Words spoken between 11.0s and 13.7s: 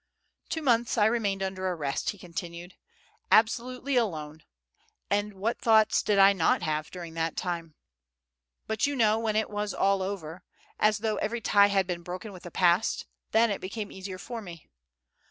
every tie had been broken with the past, then it